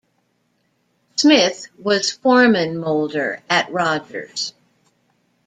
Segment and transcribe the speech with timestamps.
[1.15, 4.51] Smith was foreman moulder at Rogers.